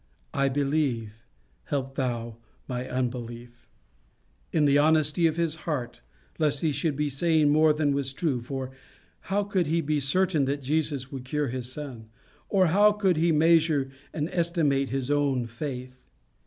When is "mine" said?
2.67-2.87